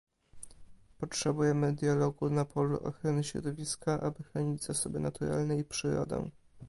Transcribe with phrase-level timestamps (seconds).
[0.97, 6.29] Potrzebujemy dialogu na polu ochrony środowiska, aby chronić zasoby naturalne i przyrodę